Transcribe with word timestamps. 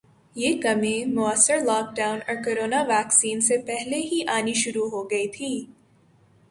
یہ 0.35 0.61
کمی 0.61 0.93
موثر 1.07 1.59
لوک 1.59 1.95
ڈاون 1.97 2.19
اور 2.27 2.35
کورونا 2.43 2.81
ویکسین 2.87 3.41
سے 3.41 3.57
پہلے 3.67 3.97
ہی 4.03 4.21
آنی 4.35 4.53
شروع 4.53 4.89
ہو 4.89 5.03
گئی 5.11 5.27
تھی 5.27 5.53